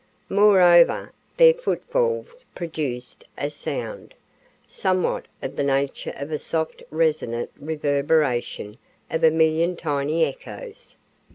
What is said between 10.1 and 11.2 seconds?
echoes.